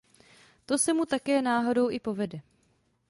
[0.65, 2.41] To se mu také náhodou i povede.